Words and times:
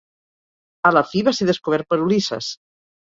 A 0.89 0.91
la 0.95 1.03
fi 1.09 1.23
va 1.27 1.33
ser 1.41 1.49
descobert 1.49 1.93
per 1.93 2.03
Ulisses. 2.07 2.53